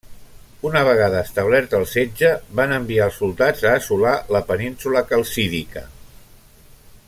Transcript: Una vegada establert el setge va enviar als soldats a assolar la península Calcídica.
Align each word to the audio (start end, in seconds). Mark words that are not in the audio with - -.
Una 0.67 0.79
vegada 0.85 1.19
establert 1.25 1.75
el 1.79 1.85
setge 1.91 2.31
va 2.61 2.65
enviar 2.79 3.03
als 3.09 3.19
soldats 3.23 3.67
a 3.69 3.75
assolar 3.81 4.15
la 4.37 4.43
península 4.49 5.07
Calcídica. 5.13 5.89